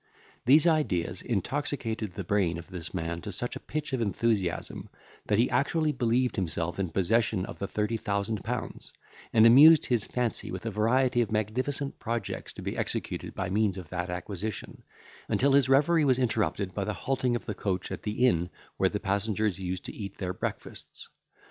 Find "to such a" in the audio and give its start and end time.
3.21-3.59